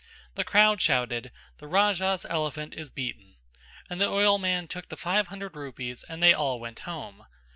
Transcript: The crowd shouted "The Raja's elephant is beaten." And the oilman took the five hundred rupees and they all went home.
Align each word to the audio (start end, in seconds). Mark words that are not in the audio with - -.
The 0.33 0.43
crowd 0.43 0.81
shouted 0.81 1.31
"The 1.59 1.67
Raja's 1.67 2.25
elephant 2.25 2.73
is 2.73 2.89
beaten." 2.89 3.35
And 3.87 4.01
the 4.01 4.09
oilman 4.09 4.67
took 4.67 4.89
the 4.89 4.97
five 4.97 5.27
hundred 5.27 5.55
rupees 5.55 6.03
and 6.09 6.23
they 6.23 6.33
all 6.33 6.59
went 6.59 6.79
home. 6.89 7.25